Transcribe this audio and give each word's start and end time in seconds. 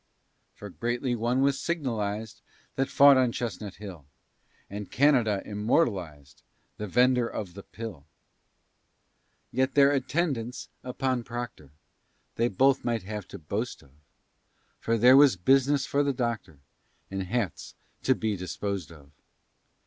For 0.55 0.71
greatly 0.71 1.15
one 1.15 1.43
was 1.43 1.59
signaliz'd, 1.59 2.41
That 2.75 2.89
fought 2.89 3.17
on 3.17 3.31
Chestnut 3.31 3.75
Hill; 3.75 4.07
And 4.67 4.89
Canada 4.89 5.43
immortaliz'd 5.45 6.41
The 6.77 6.87
vender 6.87 7.27
of 7.27 7.53
the 7.53 7.61
pill. 7.61 8.07
Yet 9.51 9.75
their 9.75 9.91
attendance 9.91 10.69
upon 10.83 11.23
Proctor, 11.23 11.73
They 12.33 12.47
both 12.47 12.83
might 12.83 13.03
have 13.03 13.27
to 13.27 13.37
boast 13.37 13.83
of; 13.83 13.91
For 14.79 14.97
there 14.97 15.15
was 15.15 15.35
business 15.35 15.85
for 15.85 16.01
the 16.01 16.13
doctor, 16.13 16.61
And 17.11 17.21
hats 17.27 17.75
to 18.01 18.15
be 18.15 18.35
disposed 18.35 18.91
of. 18.91 19.11